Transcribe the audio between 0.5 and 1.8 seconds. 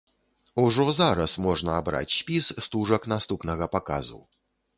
Ужо зараз можна